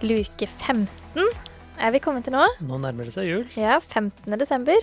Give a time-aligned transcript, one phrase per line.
[0.00, 1.26] Luke 15
[1.80, 2.46] er vi kommet til nå.
[2.64, 3.42] Nå nærmer det seg jul.
[3.52, 4.32] Ja, 15.
[4.40, 4.80] desember.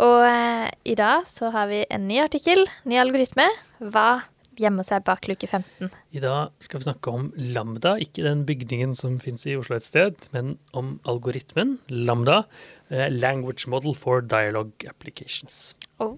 [0.00, 3.46] Og eh, i dag så har vi en ny artikkel, ny algoritme.
[3.80, 4.22] Hva
[4.60, 5.88] gjemmer seg bak luke 15?
[6.12, 9.88] I dag skal vi snakke om Lambda, ikke den bygningen som fins i Oslo et
[9.88, 12.42] sted, men om algoritmen Lambda,
[12.92, 15.72] eh, Language Model for Dialogue Applications.
[16.00, 16.16] Oh.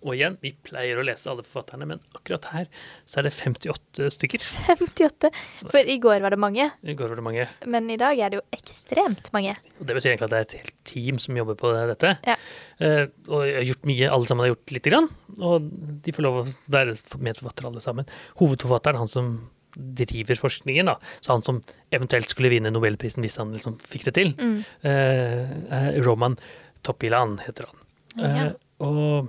[0.00, 2.68] Og igjen, vi pleier å lese alle forfatterne, men akkurat her
[3.04, 4.40] så er det 58 stykker.
[4.70, 5.30] 58.
[5.68, 7.44] For i går var det mange, I går var det mange.
[7.68, 9.52] men i dag er det jo ekstremt mange.
[9.78, 12.14] Og det betyr egentlig at det er et helt team som jobber på dette.
[12.26, 12.36] Ja.
[12.80, 15.08] Eh, og jeg har gjort mye, alle sammen har gjort lite grann.
[15.38, 15.68] Og
[16.06, 18.08] de får lov å være medforfattere alle sammen.
[18.40, 19.32] Hovedforfatteren, han som
[19.76, 21.60] driver forskningen, da, så han som
[21.94, 24.56] eventuelt skulle vinne nobelprisen hvis han liksom fikk det til, Mm.
[24.82, 26.34] eh, Roman
[26.82, 27.84] Topilan heter han.
[28.16, 28.46] Ja.
[28.48, 29.28] Eh, og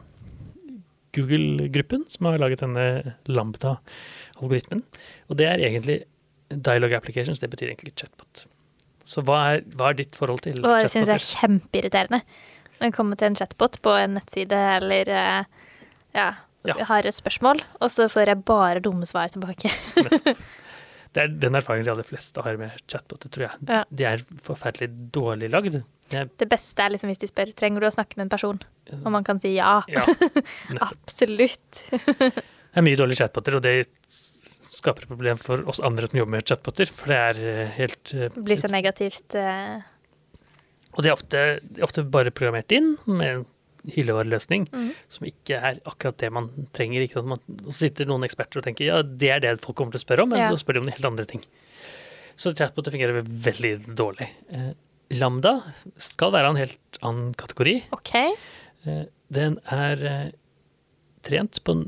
[1.15, 4.83] Google-gruppen som har laget denne Lambda-algoritmen.
[5.29, 6.01] Og det er egentlig
[6.51, 8.45] Dialogue Applications, det betyr egentlig chatbot.
[9.07, 10.83] Så hva er, hva er ditt forhold til chatbot?
[10.85, 12.21] det syns jeg er kjempeirriterende.
[12.77, 15.43] Når jeg kommer til en chatbot på en nettside eller eh,
[16.17, 16.29] ja,
[16.67, 16.75] Ja.
[16.85, 19.71] har et spørsmål, og så får jeg bare dumme svar tilbake.
[21.11, 23.65] Det er den erfaringen de aller fleste har med chatboter, tror jeg.
[23.67, 23.81] Ja.
[23.89, 25.81] De er forferdelig dårlig lagd.
[26.11, 28.59] Jeg, Det beste er liksom hvis de spør trenger du å snakke med en person,
[28.97, 29.79] og man kan si ja.
[29.91, 30.03] ja.
[30.89, 31.85] Absolutt.
[31.91, 33.75] Det er mye dårlige chatboter, og det
[34.81, 36.91] skaper et problem for oss andre som jobber med chatboter.
[36.95, 39.35] For det er eh, helt eh, Det blir så negativt.
[39.35, 39.83] Uh...
[40.95, 43.45] Og de er ofte, de er ofte bare programmert inn med
[43.89, 44.89] hyllevareløsning mm.
[45.09, 47.05] som ikke er akkurat det man trenger.
[47.05, 47.31] Ikke sant?
[47.33, 50.25] Man, sitter noen eksperter og tenker ja, det er det folk kommer til å spørre
[50.25, 50.49] om, men Ja.
[50.53, 51.43] så spør de om helt andre ting.
[52.39, 54.29] Så chatboter fungerer veldig dårlig.
[54.53, 54.71] Eh,
[55.17, 55.57] Lambda
[56.01, 57.81] skal være en helt annen kategori.
[57.97, 58.13] OK.
[58.85, 60.31] Eh, Den er eh,
[61.23, 61.85] trent på en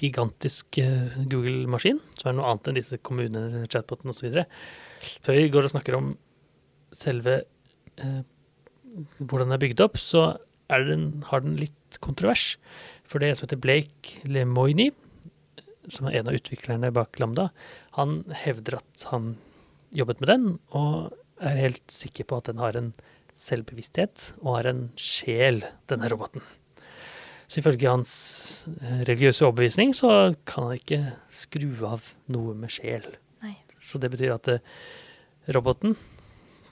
[0.00, 4.42] gigantisk eh, Google-maskin, som er noe annet enn disse kommunene, chatbotene osv.
[5.22, 6.12] Før vi går og snakker om
[6.92, 7.42] selve
[7.96, 8.22] eh,
[9.20, 10.32] hvordan den er bygd opp, så
[10.80, 12.56] den, har den litt kontrovers.
[13.04, 14.90] For det som heter Blake Lemoyne,
[15.90, 17.50] som er en av utviklerne bak Lambda,
[17.98, 19.34] han hevder at han
[19.92, 21.12] jobbet med den, og
[21.42, 22.92] er helt sikker på at den har en
[23.38, 26.44] selvbevissthet og har en sjel, denne roboten.
[27.52, 28.12] Så ifølge hans
[28.80, 31.00] eh, religiøse overbevisning så kan han ikke
[31.34, 33.04] skru av noe med sjel.
[33.44, 33.58] Nei.
[33.76, 34.64] Så det betyr at eh,
[35.52, 35.98] roboten,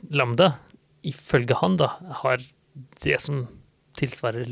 [0.08, 0.54] Lambda,
[1.04, 1.90] ifølge han da,
[2.22, 2.40] har
[3.04, 3.42] det som
[3.98, 4.46] tilsvarer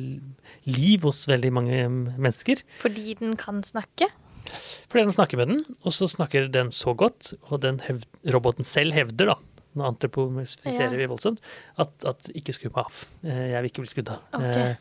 [0.67, 1.83] liv hos veldig mange
[2.19, 2.63] mennesker.
[2.83, 4.09] Fordi den kan snakke.
[4.89, 8.65] Fordi den snakker med den, og så snakker den så godt, og den hev roboten
[8.65, 9.35] selv hevder, da,
[9.77, 10.97] nå antropomorfiserer Ja.
[10.97, 11.43] vi voldsomt,
[11.79, 13.03] at, at ikke skru meg av.
[13.23, 14.23] Eh, Jeg vil ikke bli skrudd av.
[14.33, 14.57] Ok.
[14.57, 14.77] Eh,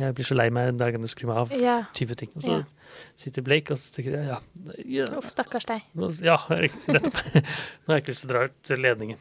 [0.00, 1.52] Jeg blir så lei meg dagen du skrur meg av.
[1.58, 1.80] Ja.
[1.92, 2.30] Type ting.
[2.36, 2.62] Og så Ja.
[3.18, 4.38] sitter Blake og så tenker jeg, ja,
[4.86, 5.82] ja, Uff, stakkars deg.
[6.22, 7.18] ja nettopp.
[7.34, 9.18] Nå har jeg ikke lyst til å dra ut ledningen.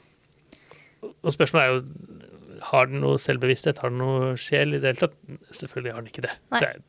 [1.23, 1.81] Og spørsmålet er jo
[2.71, 5.17] har den noe selvbevissthet, har den noe sjel i det hele tatt?
[5.55, 6.33] Selvfølgelig har den ikke det.
[6.53, 6.79] Det er,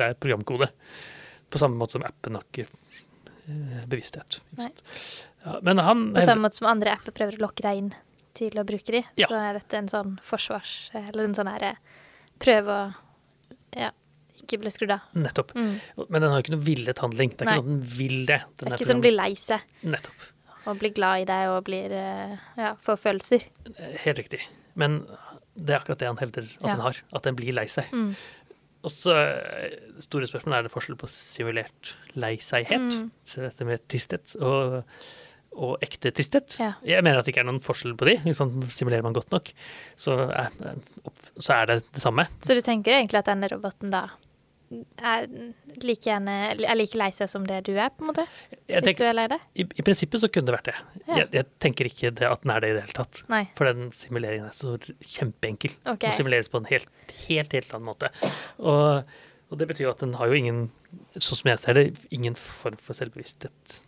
[0.00, 0.70] det er programkode.
[1.50, 4.40] På samme måte som appen har ikke eh, bevissthet.
[4.56, 4.86] ikke?
[5.44, 7.92] Ja, men han På samme måte som andre apper prøver å lokke deg inn
[8.36, 9.26] til å bruke de, Ja.
[9.30, 10.74] så er dette en sånn forsvars...
[10.94, 11.74] Eller en sånn herre
[12.40, 12.82] prøve å
[13.76, 13.90] ja,
[14.40, 15.08] ikke bli skrudd av.
[15.18, 15.50] Nettopp.
[15.58, 15.72] Mm.
[16.08, 17.32] Men den har ikke noe villet handling.
[17.34, 17.56] Det er Nei.
[17.58, 18.38] ikke sånn den vil det.
[18.60, 20.24] Det er ikke sånn blir lei seg Nettopp.
[20.70, 23.44] og blir glad i deg og blir eh, ja, får følelser.
[23.74, 24.40] Eh, Helt riktig.
[24.80, 25.00] Men
[25.56, 26.74] det er akkurat det han hevder at Ja.
[26.74, 27.00] den har.
[27.12, 27.90] At den blir lei seg.
[27.92, 28.12] Mm.
[28.80, 33.10] Og så eh, store spørsmål er det forskjell på simulert lei seg-het, Mm.
[33.36, 34.78] dette med tristhet, og,
[35.52, 36.56] og ekte tristhet.
[36.62, 36.70] Ja.
[36.86, 38.14] Jeg mener at det ikke er noen forskjell på de.
[38.24, 39.50] Liksom, simulerer man godt nok,
[40.00, 40.48] så er,
[41.38, 42.24] så er det det samme.
[42.40, 44.06] Så du tenker egentlig at denne roboten da
[44.70, 45.24] er
[45.82, 48.26] like, gjerne, er like lei seg som det du er, på en måte?
[48.70, 49.42] Jeg Hvis du er lei deg?
[49.54, 50.76] i, I prinsippet så kunne det vært det.
[51.08, 51.16] Ja.
[51.20, 53.22] Jeg, jeg tenker ikke det at den er det i det hele tatt.
[53.32, 53.42] Nei.
[53.58, 55.74] For den simuleringen er så kjempeenkel.
[55.82, 56.06] Okay.
[56.06, 56.90] Den simuleres på en helt,
[57.26, 58.12] helt, helt annen måte.
[58.62, 59.10] Og,
[59.50, 60.62] og det betyr jo at den har jo ingen,
[61.18, 63.80] sånn som jeg ser det, ingen form for selvbevissthet.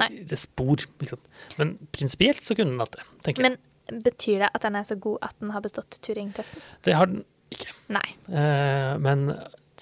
[0.00, 0.08] Nei.
[0.22, 1.20] Det er spor, liksom.
[1.58, 3.58] Men prinsipielt så kunne den hatt det, tenker jeg.
[3.58, 6.62] Men betyr det at den er så god at den har bestått Turing-testen?
[6.86, 7.74] Det har den ikke.
[7.92, 8.06] Nei.
[8.30, 9.26] Uh, men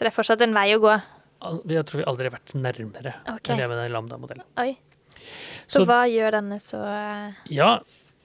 [0.01, 0.93] Så det er fortsatt en vei å gå.
[1.69, 3.53] jeg tror vi aldri har vært nærmere okay.
[3.53, 4.47] enn det med den lambda-modellen.
[4.57, 4.79] Oi.
[5.67, 7.81] Så, Så- hva gjør denne så eh, Ja,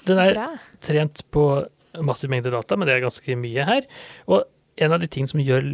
[0.05, 0.45] Den er Bra.
[0.79, 1.67] trent på
[1.99, 3.81] massiv mengde data, men det er ganske mye her.
[4.29, 4.45] Og
[4.77, 5.67] en av de ting som gjør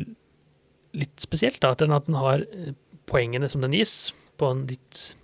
[0.94, 2.74] litt spesielt, da, at den, at den har eh,
[3.06, 5.16] poengene som den gis, på en litt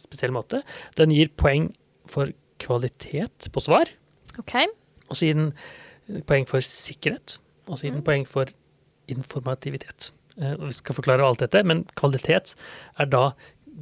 [0.00, 0.62] spesiell måte.
[0.96, 1.68] Den gir poeng
[2.06, 3.90] for kvalitet på svar,
[4.38, 4.66] Okay.
[5.10, 7.36] og så gir den poeng for sikkerhet,
[7.68, 8.06] og så gir den Mm.
[8.08, 8.46] poeng for
[9.10, 10.10] informativitet.
[10.40, 12.54] Eh, og Vi skal forklare alt dette, men kvalitet
[12.98, 13.32] er da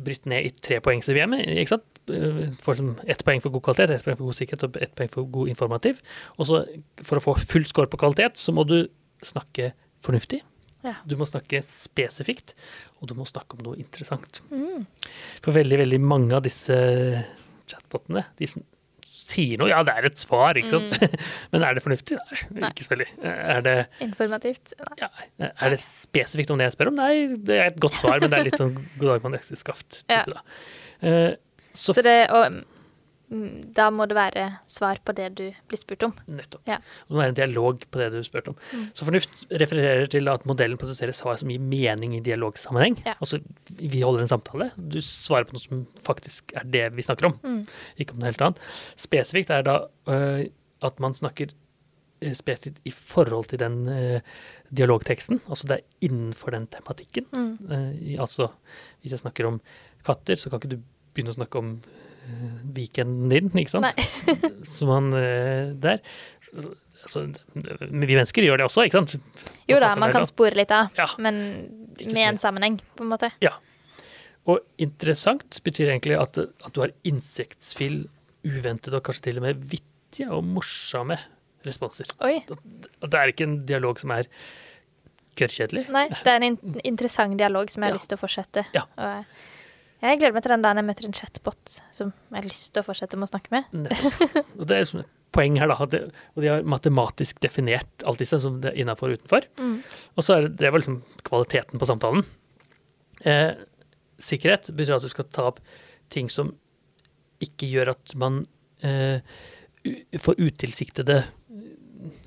[0.04, 1.46] brytt ned i tre poengsystemet.
[1.46, 1.88] ikke sant?
[2.10, 4.94] Eh, Får som ett poeng for god kvalitet, ett poeng for god sikkerhet og ett
[4.94, 6.00] poeng for god informativ.
[6.38, 6.64] Og så
[7.02, 8.88] for å få full score på kvalitet, så må du
[9.22, 9.72] snakke
[10.02, 10.42] fornuftig.
[10.82, 10.96] Ja.
[11.06, 12.56] Du må snakke spesifikt,
[13.00, 14.42] og du må snakke om noe interessant.
[14.50, 14.86] Mm.
[15.42, 16.74] For veldig, veldig mange av disse
[17.70, 18.48] chatbotene, de
[19.32, 19.68] sier noe.
[19.72, 21.18] Ja, det er et svar, ikke sant?
[21.54, 22.18] Men er det fornuftig?
[22.20, 22.58] Nei, Mm.
[22.62, 22.70] Nei.
[22.74, 23.06] ikke så veldig.
[23.32, 23.74] Er det,
[24.04, 24.72] Informativt.
[24.82, 24.96] Nei.
[25.02, 25.08] ja,
[25.48, 26.98] er det spesifikt om det jeg spør om?
[27.00, 30.02] Nei, det er et godt svar, men det er litt sånn god dag, mann, økseskaft.
[30.12, 30.22] Ja.
[30.28, 30.42] Da.
[31.02, 31.32] Eh,
[31.72, 32.64] Så, Så det og, mm,
[33.74, 36.12] Da må det være svar på det du blir spurt om.
[36.28, 36.62] nettopp.
[36.68, 36.76] Ja.
[36.76, 38.56] Det må være en dialog på det du spurte om.
[38.92, 42.98] Så fornuft refererer til at modellen produserer svar som gir mening i dialogsammenheng.
[43.06, 43.14] Ja.
[43.20, 43.40] Altså,
[43.70, 44.70] vi holder en samtale.
[44.76, 47.66] Du svarer på noe som faktisk er det vi snakker om, Mm.
[47.98, 48.60] ikke om noe helt annet.
[48.96, 50.46] Spesifikt er da øh,
[50.82, 51.46] at man snakker
[52.22, 54.20] øh, spesifikt i forhold til den øh,
[54.74, 55.40] dialogteksten.
[55.48, 57.26] Altså det er innenfor den tematikken.
[57.32, 57.58] Mm.
[57.70, 58.48] Uh, i- altså,
[59.00, 59.60] hvis jeg snakker om
[60.04, 60.82] katter, så kan ikke du
[61.14, 62.11] begynne å snakke om uh,
[62.76, 64.06] weekenden din, ikke sant?
[64.76, 66.00] Som han eh, der.
[66.52, 69.16] Så- Altså, vi mennesker gjør det også, ikke sant?
[69.66, 71.08] Jo da, man kan spore litt av, Ja.
[71.18, 71.34] men
[71.98, 73.32] med en sammenheng, på en måte.
[73.42, 73.56] Ja.
[74.46, 78.04] Og interessant betyr egentlig at, at du har insektsfill,
[78.46, 81.18] uventede og kanskje til og med vittige og morsomme
[81.66, 82.06] responser.
[82.22, 82.36] Oi.
[82.46, 84.30] Det er ikke en dialog som er
[85.38, 85.88] kørrkjedelig.
[85.90, 87.98] Nei, det er en in interessant dialog som jeg har Ja.
[87.98, 88.64] lyst til å fortsette.
[88.78, 88.86] Ja.
[88.96, 89.24] Og
[90.02, 92.82] jeg gleder meg til den dagen jeg møter en chatbot som jeg har lyst til
[92.82, 93.68] å fortsette med å snakke med.
[94.58, 95.88] Og det er liksom et poeng her, da.
[95.88, 96.00] Det,
[96.34, 99.46] og de har matematisk definert alt disse som det er innafor og utenfor.
[99.60, 99.76] Mm.
[100.16, 102.26] Og så er det, det var liksom kvaliteten på samtalen.
[103.22, 103.52] Eh,
[104.22, 105.62] sikkerhet betyr at du skal ta opp
[106.12, 106.52] ting som
[107.42, 108.42] ikke gjør at man
[108.84, 109.22] eh,
[110.20, 111.22] får utilsiktede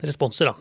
[0.06, 0.56] responser, da.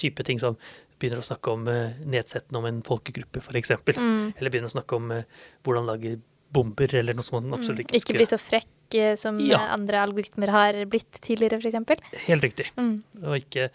[0.00, 0.56] Type ting som
[1.00, 3.72] begynner å snakke om eh, nedsettende om en folkegruppe, f.eks.
[3.96, 4.32] Mm.
[4.36, 5.28] Eller begynner å snakke om eh,
[5.64, 6.18] hvordan lage
[6.52, 9.60] bomber, eller noe som man absolutt ikke skal Ikke bli så frekk eh, som Ja.
[9.60, 12.24] eh, andre algoritmer har blitt tidligere, f.eks.
[12.26, 12.66] Helt riktig.
[12.76, 12.96] Mm.
[13.22, 13.68] Og ikke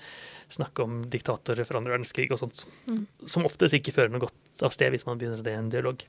[0.56, 2.66] snakke om diktatorer fra andre verdenskrig og sånt.
[2.88, 3.06] Mm.
[3.26, 6.04] Som oftest ikke fører noe godt av sted hvis man begynner det i en dialog.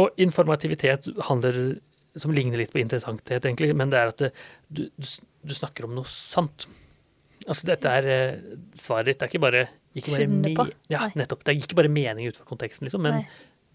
[0.00, 1.78] Og informativitet handler
[2.16, 4.30] som ligner litt på interessanthet, egentlig, men det er at det,
[4.68, 5.08] du, du,
[5.48, 6.66] du snakker om noe sant.
[7.48, 8.42] Altså dette er eh,
[8.78, 9.18] svaret ditt.
[9.20, 9.62] Det er ikke bare,
[9.96, 11.42] ikke bare me- Ja, nettopp.
[11.44, 13.24] Det er ikke bare mening ut fra konteksten, liksom, men Nei.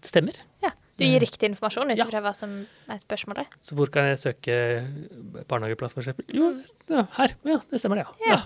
[0.02, 0.38] det stemmer.
[0.64, 0.70] Ja.
[0.98, 2.06] Du gir riktig informasjon ut Ja.
[2.10, 2.54] hva som
[2.90, 3.46] er spørsmålet.
[3.62, 4.54] Så hvor kan jeg søke
[5.46, 6.26] barnehageplass, eksempel?
[6.34, 6.48] Jo,
[6.90, 7.34] ja, her.
[7.46, 8.34] Ja, det stemmer det, ja.
[8.34, 8.40] Ja.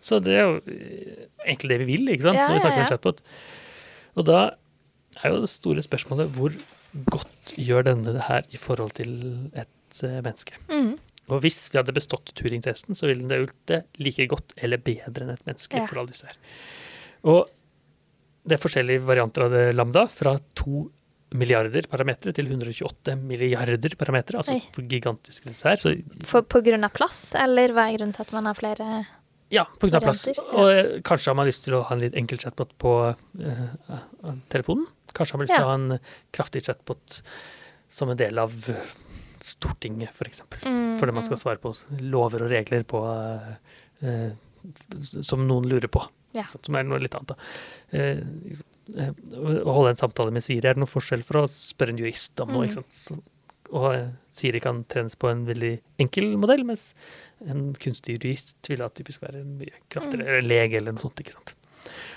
[0.00, 2.86] Så det er jo eh, egentlig det vi vil, ikke sant, når vi snakker med
[2.86, 3.22] en chatbot.
[4.16, 4.38] Og da
[5.24, 6.54] er jo det store spørsmålet hvor
[7.10, 9.12] godt gjør denne det her i forhold til
[9.58, 10.54] et eh, menneske?
[10.70, 10.94] Mm.
[11.26, 14.78] Og hvis vi hadde bestått Turing-testen, så ville den det gjort det like godt eller
[14.78, 16.38] bedre enn et menneske for alle disse her.
[17.26, 17.48] Og
[18.46, 20.84] det er forskjellige varianter av det lambda, fra to
[21.34, 24.62] milliarder parametere til 128 milliarder parametere, altså Oi.
[24.74, 25.80] hvor gigantiske disse her.
[25.80, 25.94] Så
[26.26, 28.90] For, på grunn av plass, eller hva er grunnen til at man har flere
[29.54, 30.26] ja, av plass.
[30.28, 30.76] Og ja.
[30.82, 33.66] Eh, kanskje har man lyst til å ha en litt enkel chatbot på eh,
[34.54, 34.86] telefonen.
[35.16, 35.66] Kanskje har man lyst til Ja.
[35.66, 35.98] å ha en
[36.34, 37.20] kraftig chatbot
[37.88, 38.54] som en del av
[39.46, 40.42] Stortinget, f.eks.
[40.48, 41.70] For mm, Fordi man skal svare på
[42.02, 44.32] lover og regler på uh,
[45.22, 46.02] som noen lurer på.
[46.34, 46.44] Ja.
[46.50, 47.32] Som er noe litt annet.
[47.32, 47.36] Da.
[47.96, 48.18] Eh,
[48.98, 51.98] eh, å holde en samtale med Siri er det noe forskjell fra å spørre en
[52.02, 52.64] jurist om noe.
[52.64, 52.68] Mm.
[52.68, 52.92] Ikke sant?
[52.92, 53.18] Så,
[53.72, 53.86] og
[54.30, 56.90] Siri kan trenes på en veldig enkel modell, mens
[57.46, 60.28] en kunstig jurist vil da typisk være en mye kraftigere, Mm.
[60.34, 61.18] eller lege eller noe sånt.
[61.20, 61.54] ikke sant?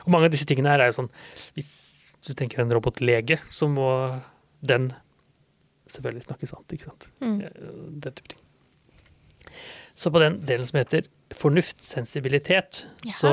[0.06, 1.10] Og mange av disse tingene her er jo sånn
[1.56, 4.22] Hvis du tenker en robotlege, så må
[4.62, 4.92] den
[5.88, 7.08] selvfølgelig snakke sant, ikke sant?
[7.22, 7.40] Mm.
[8.02, 8.40] Den type ting.
[9.96, 13.14] Så på den delen som heter fornuftsensibilitet, ja.
[13.14, 13.32] så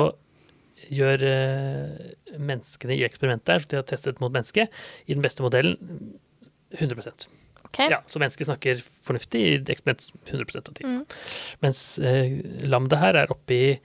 [0.93, 4.73] gjør eh, menneskene i eksperimentet her, som de har testet mot mennesket,
[5.07, 5.77] i den beste modellen
[6.77, 7.27] 100
[7.67, 7.89] Okay.
[7.91, 10.93] Ja, Så mennesket snakker fornuftig i eksperiment 100% av tiden.
[11.01, 11.05] Mm.
[11.59, 13.79] Mens eh, Lambda her er oppe i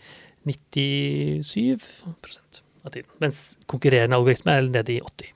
[0.46, 3.10] 97% av tiden.
[3.22, 5.34] Mens konkurrerende algoritme er nede i 80.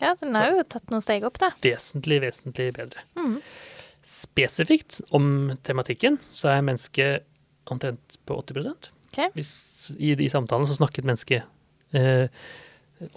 [0.00, 1.52] Ja, så den har jo tatt noen steg opp, da.
[1.64, 2.98] Vesentlig, vesentlig bedre.
[3.20, 3.38] Mm.
[4.04, 7.24] Spesifikt om tematikken så er mennesket
[7.72, 9.32] omtrent på 80 Ok.
[9.38, 9.54] Hvis
[9.96, 11.46] I de samtalene så snakket mennesket
[11.94, 12.28] eh,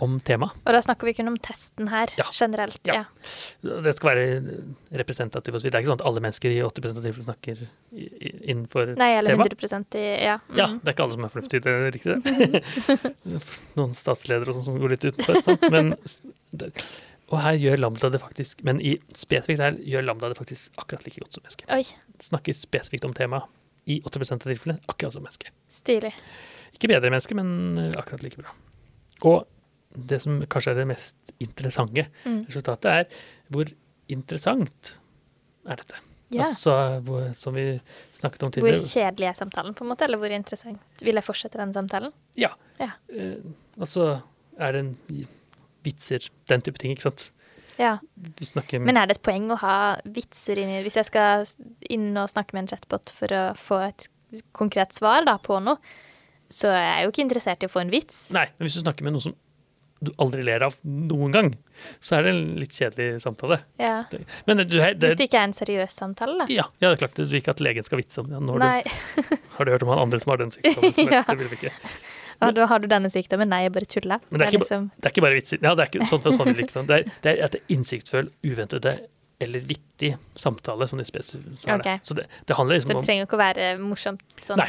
[0.04, 0.56] om temaet.
[0.66, 2.26] Og da snakker vi kun om testen her, Ja.
[2.34, 2.80] generelt.
[2.90, 3.06] Ja.
[3.64, 3.76] Ja.
[3.86, 4.56] Det skal være
[5.00, 5.72] representativt og så videre.
[5.72, 7.62] Det er ikke sånn at alle mennesker i 80% av tilfellene snakker
[7.94, 8.98] innenfor temaet.
[9.00, 9.46] Nei, eller Tema?
[9.48, 10.38] 100 i Ja.
[10.50, 10.58] Mm.
[10.58, 13.44] Ja, det er ikke alle som er fornuftige, til det riktig det.
[13.78, 15.42] Noen statsledere og sånn som går litt utenfor.
[15.46, 15.70] Sant?
[15.72, 15.94] Men,
[17.30, 21.04] og her gjør Lambda det faktisk Men i spesifikt her gjør Lambda det faktisk akkurat
[21.06, 21.96] like godt som menneske.
[22.24, 23.48] Snakker spesifikt om temaet
[23.88, 25.52] i 80 av tilfellene akkurat som menneske.
[25.72, 26.14] stilig.
[26.76, 28.52] Ikke bedre menneske, men eh, akkurat like bra.
[29.26, 29.48] Og
[29.98, 32.46] det som kanskje er det mest interessante Mm.
[32.50, 33.06] resultatet, er
[33.50, 33.72] hvor
[34.10, 34.98] interessant
[35.68, 35.96] er dette.
[36.30, 36.44] Ja.
[36.44, 37.80] Altså, hvor, som vi
[38.14, 38.76] snakket om tidligere.
[38.82, 40.04] Hvor kjedelig er samtalen, på en måte?
[40.04, 40.82] Eller hvor interessant?
[41.02, 42.12] Vil jeg fortsette den samtalen?
[42.36, 42.52] Ja.
[42.82, 42.92] Ja.
[43.10, 43.40] Eh,
[43.88, 44.22] så
[44.60, 45.28] er det en
[45.88, 47.30] vitser, den type ting, ikke sant?
[47.78, 47.98] Ja.
[48.18, 51.44] Vi snakker Men er det et poeng å ha vitser inni Hvis jeg skal
[51.94, 54.10] inn og snakke med en chatbot for å få et
[54.58, 55.80] konkret svar da, på noe,
[56.52, 58.28] så jeg er jeg jo ikke interessert i å få en vits.
[58.36, 59.36] Nei, men hvis du snakker med noen som
[60.00, 61.48] du aldri ler av noen gang,
[62.04, 63.58] så er det en litt kjedelig samtale.
[63.82, 64.04] Ja.
[64.46, 66.46] Men du, det, Hvis det ikke er en seriøs samtale, da.
[66.54, 67.18] ja, ja, det er klart.
[67.18, 68.38] Du vil ikke at legen skal vitse om det.
[68.38, 69.18] Nå har, Nei.
[69.18, 71.12] du, har du hørt om han andre som har den sykdommen?
[71.18, 71.24] Ja.
[71.26, 71.74] Det vil vi ikke.
[72.38, 73.50] Da har du denne sykdommen.
[73.50, 74.22] Nei, jeg bare tuller.
[74.30, 75.62] Men det er ikke, liksom det er ikke bare vitser.
[75.66, 76.90] Ja, det er ikke sånn sånn liksom.
[76.90, 79.00] Det er, det er at det er innsiktsfull, uventede
[79.40, 81.94] eller vittig samtale som de spesifikt så er det.
[82.00, 82.06] Ok.
[82.10, 84.24] Så det, det handler Så liksom det trenger ikke å være morsomt.
[84.42, 84.64] Sånn,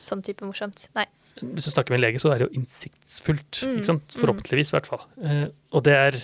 [0.00, 0.86] sånn type morsomt.
[0.96, 1.04] Nei.
[1.38, 3.60] Hvis du snakker med en lege, så er det jo innsiktsfullt.
[3.62, 4.06] Mm, Ikke sant?
[4.10, 4.20] mm.
[4.22, 5.04] Forhåpentligvis, i hvert fall.
[5.22, 5.44] Eh,
[5.76, 6.16] og det er,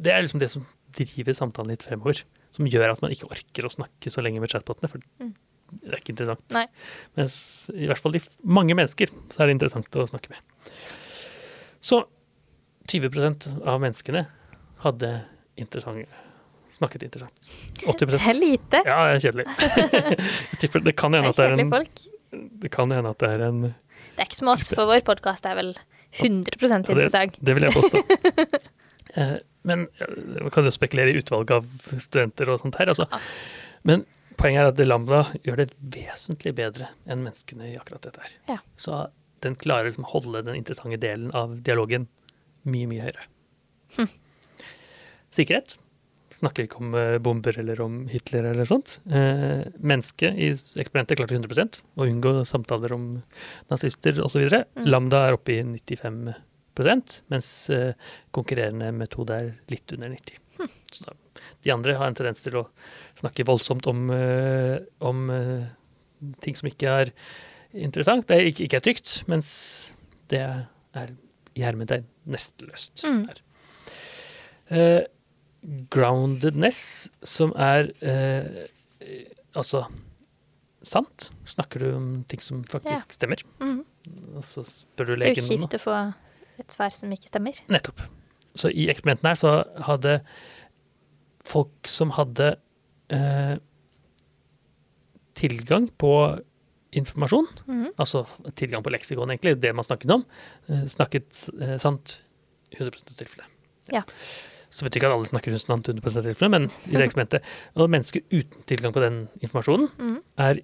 [0.00, 0.64] det er liksom det som
[0.96, 2.22] driver samtalen litt fremover.
[2.54, 4.88] Som gjør at man ikke orker å snakke så lenge med chatbotene.
[4.94, 5.34] For Mm.
[5.82, 6.44] det er ikke interessant.
[6.54, 6.66] Nei.
[7.18, 7.36] Mens
[7.74, 10.38] i hvert fall de mange mennesker så er det interessant å snakke med.
[11.84, 12.04] Så
[12.88, 14.26] 20% av menneskene
[14.84, 15.10] hadde
[15.60, 16.06] interessant,
[16.74, 17.50] snakket interessant.
[17.86, 18.82] 80 Det er lite.
[18.86, 19.46] Ja, det er kjedelig.
[20.52, 22.04] Jeg tipper det kan hende at det er en folk.
[22.64, 25.46] Det kan hende at det er en Det er ikke som oss, for vår podkast
[25.46, 25.74] er vel
[26.14, 27.38] 100 Ja, interessant.
[27.42, 28.04] Det vil jeg påstå.
[29.14, 29.84] Eh, Men
[30.40, 31.66] man kan jo spekulere i utvalg av
[32.02, 32.88] studenter og sånt her.
[32.90, 33.04] Altså.
[33.86, 34.02] Men
[34.34, 38.32] poenget er at Lambda gjør det vesentlig bedre enn menneskene i akkurat dette her.
[38.50, 38.56] Ja.
[38.74, 39.04] Så
[39.46, 42.08] den klarer liksom å holde den interessante delen av dialogen
[42.66, 43.28] mye, mye høyere.
[44.00, 44.10] Hm.
[45.38, 45.76] Sikkerhet.
[46.34, 48.96] Snakker ikke om eh, bomber eller om Hitler eller sånt.
[49.06, 53.06] Eh, mennesket i eksperimentet klarte 100% å unngå samtaler om
[53.70, 54.48] nazister osv.
[54.50, 54.88] Mm.
[54.88, 57.92] Lambda er oppe i 95% mens eh,
[58.34, 60.72] konkurrerende metode er litt under 90 mm.
[60.94, 61.14] Så
[61.64, 62.66] de andre har en tendens til å
[63.20, 65.70] snakke voldsomt om, eh, om eh,
[66.44, 67.14] ting som ikke er
[67.74, 69.48] interessant, det er ikke, ikke er trygt, mens
[70.30, 71.14] det er
[71.54, 73.04] i hermetegn nesteløst.
[73.06, 73.24] Mm.
[74.74, 75.02] Eh,
[75.90, 78.66] groundedness, som er eh,
[79.56, 79.84] altså
[80.84, 81.30] sant.
[81.48, 83.84] Snakker du om ting som faktisk stemmer, Mm.
[84.36, 85.58] og så spør du legen om noe.
[85.68, 85.94] kjipt å få
[86.60, 87.60] et svar som ikke stemmer.
[87.72, 88.00] Nettopp.
[88.54, 89.54] Så i eksperimentene her så
[89.88, 90.18] hadde
[91.44, 92.56] folk som hadde
[93.10, 93.56] eh,
[95.34, 96.10] tilgang på
[96.94, 97.88] informasjon, Mhm.
[97.98, 100.24] altså tilgang på leksikon egentlig, det man snakket om,
[100.68, 102.20] eh, snakket eh, sant
[102.72, 103.46] 100 av tilfellet.
[103.92, 104.02] Ja.
[104.74, 107.44] Så betyr ikke at alle snakker sant 100 av tilfellet, men i det eksperimentet.
[107.78, 110.16] Og mennesker uten tilgang på den informasjonen Mhm.
[110.42, 110.60] er,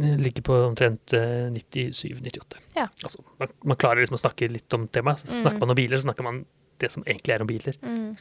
[0.00, 2.58] eh, ligger på omtrent eh, 97-98.
[2.76, 2.88] Ja.
[3.06, 5.22] Altså, man, man klarer liksom å snakke litt om temaet.
[5.28, 5.36] Mm.
[5.44, 6.42] Snakker man om biler, så snakker man
[6.80, 7.76] det som egentlig er om biler.
[7.84, 8.16] Mm.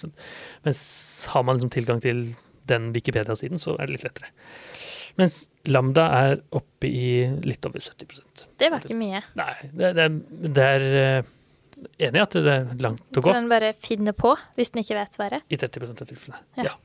[0.67, 0.81] Mens
[1.33, 2.35] har man liksom tilgang til
[2.69, 4.29] den Wikipedia-siden, så er det litt lettere.
[5.17, 9.23] Mens Lambda er oppe i litt over 70% Det var ikke mye.
[9.39, 10.05] Nei, det, det,
[10.53, 11.31] det er eh,
[12.00, 13.25] Enig i at det er langt å gå.
[13.29, 15.43] Så den bare finner på hvis den ikke vet svaret.
[15.50, 16.41] i 30 av tilfellene.
[16.59, 16.63] Ja.
[16.69, 16.75] Ja.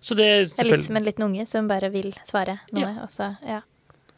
[0.00, 2.80] Så det er Det er litt som en liten unge som bare vil svare noe,
[2.88, 3.04] Ja.
[3.04, 3.60] Også, ja.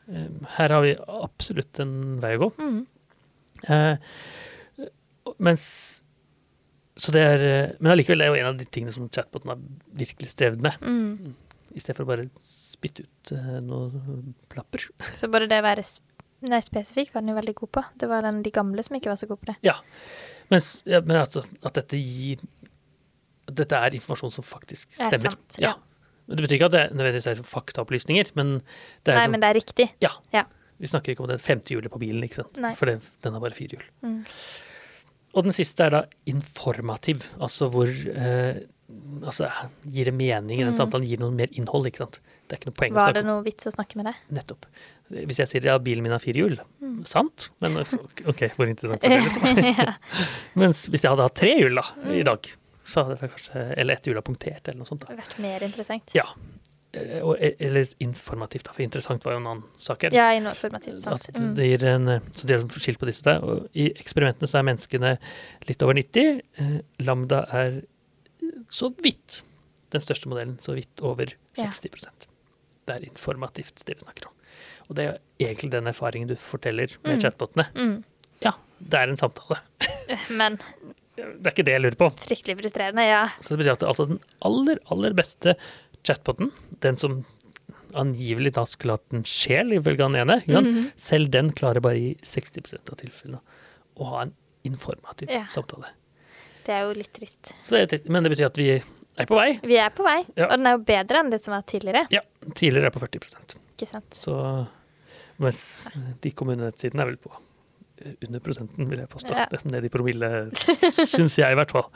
[0.09, 2.53] eh, Her har vi absolutt en vei å gå.
[2.63, 2.87] Mm.
[3.69, 3.97] Eh,
[5.43, 6.03] mens
[6.97, 9.53] Så det er eh, Men allikevel, det er jo en av de tingene som chatboten
[9.53, 9.59] har
[9.93, 10.79] virkelig strevd med.
[10.81, 11.35] Mm.
[11.77, 14.87] I stedet for å bare spytte ut eh, noen plapper.
[15.17, 15.85] Så bare det å være
[16.45, 17.83] Nei, spesifikk var den jo veldig god på.
[17.97, 19.57] Det var den, de gamle som ikke var så gode på det.
[19.64, 19.78] Ja.
[20.52, 22.43] Mens, ja, men altså, at dette gir
[23.47, 25.37] Dette er informasjon som faktisk Det er stemmer.
[25.37, 25.73] sant, ja.
[25.73, 26.35] ja.
[26.35, 28.57] Det betyr ikke at det nødvendigvis er faktaopplysninger, men
[29.07, 29.88] det er Nei, som, men det er riktig.
[30.02, 30.11] ja.
[30.35, 30.45] ja.
[30.76, 32.59] Vi snakker ikke om det femte hjulet på bilen, ikke sant?
[32.61, 32.75] Nei.
[32.76, 33.85] for det, den har bare fire hjul.
[34.05, 34.19] Mm.
[35.37, 38.59] Og den siste er da informativ, altså hvor eh,
[39.26, 39.49] altså,
[39.90, 40.78] Gir det mening i den Mm.
[40.78, 41.07] samtalen?
[41.09, 41.87] Gir det noe mer innhold?
[41.87, 42.21] ikke sant?
[42.49, 44.14] Det er ikke noe poeng Var det noe vits å snakke med deg?
[44.31, 44.66] Nettopp.
[45.11, 47.05] Hvis jeg sier ja, bilen min har fire hjul, Mm.
[47.07, 47.49] sant?
[47.61, 47.76] Men
[48.31, 49.23] OK, hvor interessant var det?
[49.25, 49.64] Liksom?
[49.78, 49.95] ja.
[50.55, 52.47] Mens hvis jeg hadde hatt tre hjul da, i dag,
[52.87, 55.00] så hadde jeg kanskje Eller ett hjul har punktert, eller noe sånt.
[55.02, 55.14] da.
[55.14, 56.14] Det vært mer interessant.
[56.14, 56.26] Ja.
[56.95, 60.14] eh, Eller informativt, da, for interessant var jo en annen sak her.
[60.14, 61.00] Ja, informativt.
[61.02, 61.26] Sant.
[61.35, 61.55] Mm.
[61.59, 63.43] det gir en, eh, så de har skilt på disse der.
[63.43, 65.16] Og I eksperimentene så er menneskene
[65.69, 66.40] litt over 90.
[66.59, 67.83] Eh, Lambda er
[68.69, 69.43] så vidt
[69.91, 71.65] den største modellen, så vidt over Ja.
[71.71, 71.89] 60
[72.87, 74.33] Det er informativt, det vi snakker om.
[74.89, 77.21] Og det er egentlig den erfaringen du forteller med Mm.
[77.23, 77.67] chatbotene.
[77.75, 78.05] Mm.
[78.43, 79.59] Ja, det er en samtale.
[80.31, 80.59] Men
[81.17, 82.11] Det er ikke det jeg lurer på.
[82.21, 83.29] fryktelig frustrerende, ja.
[83.41, 85.57] Så det betyr at altså den aller, aller beste
[86.05, 87.25] chatboten, den som
[87.95, 90.53] angivelig da skulle hatt en sjel, ifølge han ene, mm?
[90.63, 90.93] Mhm.
[90.95, 93.41] selv den klarer bare i 60% av tilfellene
[93.97, 95.47] å ha en informativ Ja.
[95.51, 95.89] samtale.
[96.67, 97.53] Det er jo litt trist.
[97.63, 99.53] Så det, er- men det betyr at vi er på vei.
[99.63, 100.49] Vi er på vei, Ja.
[100.51, 102.07] og den er jo bedre enn det som var tidligere.
[102.13, 102.21] Ja,
[102.59, 103.21] tidligere er på 40
[103.77, 104.11] Ikke sant?
[104.17, 104.35] Så
[105.39, 105.61] mens
[106.25, 107.31] de kommunenettsidene er vel på
[108.03, 109.35] eh, under prosenten, vil jeg påstå.
[109.37, 109.47] Ja.
[109.53, 110.31] Nesten ned i promille,
[111.07, 111.87] syns jeg i hvert fall.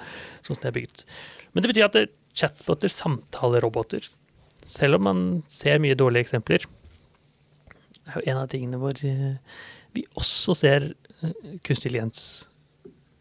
[0.45, 1.05] Sånn som det er bygget.
[1.53, 4.07] Men det betyr at det er chatboter, samtaleroboter,
[4.63, 6.67] selv om man ser mye dårlige eksempler,
[8.11, 9.35] er jo en av tingene hvor eh,
[9.97, 11.33] vi også ser eh,
[11.65, 12.23] kunstig intelligens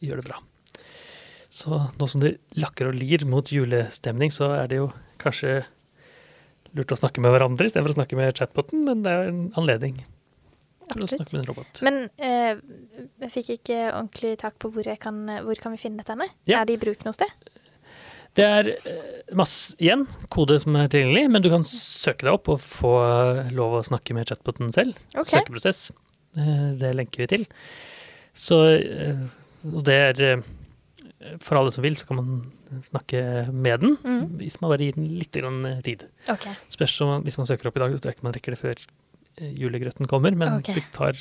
[0.03, 0.39] gjøre det bra.
[1.49, 4.89] Så nå som det lakker og lir mot julestemning, så er det jo
[5.21, 5.63] kanskje
[6.77, 9.95] lurt å snakke med hverandre istedenfor å snakke med chatboten, men det er en anledning
[10.89, 11.15] Absolutt.
[11.15, 11.81] snakke med en robot.
[11.85, 12.59] Men eh,
[13.25, 16.29] jeg fikk ikke ordentlig tak på hvor, kan, hvor kan vi finne dette?
[16.49, 16.61] Ja.
[16.61, 17.49] Er det i bruk noe sted?
[18.37, 22.51] Det er eh, masse, igjen, kode som er tilgjengelig, men du kan søke deg opp
[22.53, 22.93] og få
[23.57, 25.01] lov å snakke med chatboten selv.
[25.17, 25.33] Ok.
[25.33, 25.87] Søkeprosess.
[26.37, 27.47] Eh, Det lenker vi til.
[28.37, 29.25] Så eh,
[29.89, 30.43] det er
[31.43, 33.21] For alle som vil, så kan man snakke
[33.51, 34.37] med den, mm.
[34.39, 36.05] hvis man bare gir den litt grann eh, tid.
[36.31, 36.53] Okay.
[36.71, 38.59] Spørs om hvis man søker opp i dag, så tror jeg ikke man rekker det
[38.61, 38.83] før
[39.41, 40.37] eh, julegrøten kommer.
[40.39, 40.77] Men okay.
[40.79, 41.19] det tar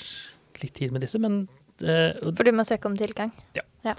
[0.62, 1.18] litt tid med disse.
[1.22, 1.40] Men
[1.82, 3.34] uh, For du må søke om tilgang.
[3.58, 3.94] Ja.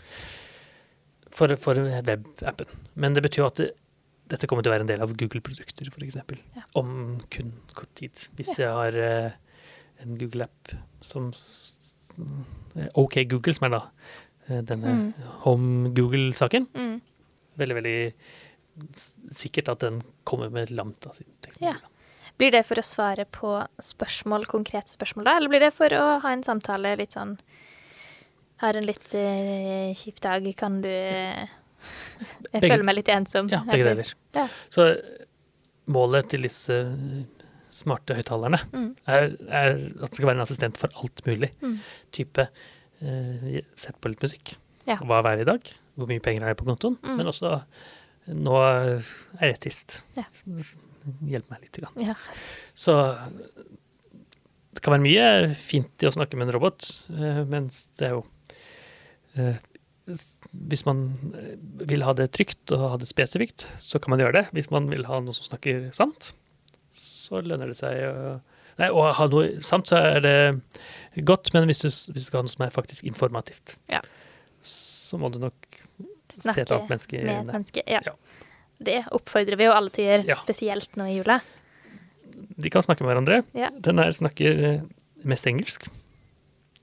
[1.36, 2.72] for, for webappen.
[2.96, 3.70] Men det betyr at det,
[4.32, 6.20] dette kommer til å være en del av Google-produkter, f.eks.
[6.56, 6.64] Ja.
[6.80, 8.28] Om kun kort tid.
[8.38, 9.36] Hvis jeg har uh,
[10.04, 11.32] en Google-app som
[12.76, 15.14] eh, OK Google, som er da eh, denne Mm.
[15.46, 17.02] Home Google-saken, Mm.
[17.58, 18.14] veldig, veldig
[19.32, 21.66] sikkert at den kommer med Lambda sin teknologi.
[21.74, 21.76] Ja.
[22.40, 23.50] Blir det for å svare på
[23.84, 27.38] spørsmål, konkrete spørsmål da, eller blir det for å ha en samtale litt sånn
[28.60, 31.46] Har en litt uh, kjip dag, kan du eh,
[32.52, 33.48] Jeg Begge- føler meg litt ensom.
[33.50, 34.14] Ja, begge deler.
[34.36, 34.48] Ja.
[34.70, 35.02] Så
[35.88, 37.24] målet til disse eh,
[37.72, 38.96] smarte høyttalerne Mm.
[39.08, 41.52] er, er at det skal være en assistent for alt mulig.
[41.62, 41.78] Mm.
[42.12, 42.50] Type
[43.02, 44.56] eh, sett på litt musikk.
[44.88, 44.98] Ja.
[45.04, 45.72] Hva er været i dag?
[46.00, 46.98] Hvor mye penger har jeg på kontoen?
[47.04, 47.18] Mm.
[47.20, 47.58] Men også
[48.30, 50.00] nå er jeg trist.
[50.18, 50.26] Ja.
[51.26, 51.80] Hjelp meg litt.
[51.80, 51.98] Grann.
[52.04, 52.16] Ja.
[52.78, 52.96] Så
[54.76, 58.14] det kan være mye fint i å snakke med en robot, eh, mens det er
[58.18, 58.22] jo
[59.36, 59.58] eh,
[60.08, 61.02] Hvis man
[61.38, 61.56] eh,
[61.90, 64.46] vil ha det trygt og ha det spesifikt, så kan man gjøre det.
[64.58, 66.32] Hvis man vil ha noe som snakker sant,
[66.96, 68.38] så lønner det seg å
[68.80, 70.36] Nei, og ha noe sant, så er det
[71.28, 74.00] godt, men hvis du, hvis du skal ha noe som er faktisk informativt, Ja.
[74.64, 75.54] så må du nok
[76.30, 77.84] se et annet menneske med et menneske.
[77.90, 78.00] Ja.
[78.06, 78.14] Ja.
[78.80, 80.36] Det oppfordrer vi jo alle til å gjøre, Ja.
[80.40, 81.42] spesielt nå i jula.
[82.60, 83.42] De kan snakke med hverandre.
[83.58, 83.70] Ja.
[83.76, 84.82] Den her snakker eh,
[85.28, 85.90] mest engelsk.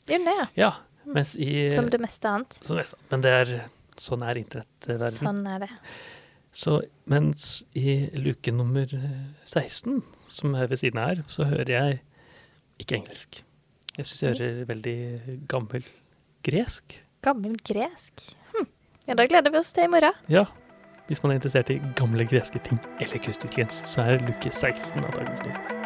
[0.07, 0.47] Gjør den det, ja.
[0.57, 0.73] Ja,
[1.07, 2.59] mens i Som det meste annet.
[2.63, 2.77] Som.
[3.11, 3.55] Men det er
[3.97, 5.17] sånn er internettverdenen.
[5.17, 5.71] Sånn er det.
[6.57, 11.73] Så mens i luke nummer eh, 16, som er ved siden av her, så hører
[11.73, 11.99] jeg
[12.81, 13.42] ikke engelsk.
[13.97, 14.97] Jeg syns jeg hører veldig
[15.49, 15.85] gammel
[16.49, 17.01] gresk.
[17.25, 18.31] Gammel gresk.
[18.55, 18.69] Hm.
[19.09, 20.16] Ja, da gleder vi oss til i morgen.
[20.33, 20.47] Ja,
[21.09, 25.05] hvis man er interessert i gamle greske ting eller kunstig intelligens, så er luke 16
[25.05, 25.86] av dagens nyheter.